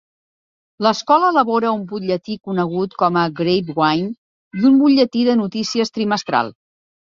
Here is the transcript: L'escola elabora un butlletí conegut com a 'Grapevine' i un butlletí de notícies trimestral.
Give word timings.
L'escola 0.85 1.27
elabora 1.33 1.73
un 1.79 1.83
butlletí 1.91 2.37
conegut 2.49 2.97
com 3.03 3.21
a 3.25 3.27
'Grapevine' 3.41 4.61
i 4.65 4.69
un 4.73 4.83
butlletí 4.87 5.29
de 5.31 5.39
notícies 5.45 5.97
trimestral. 6.01 6.55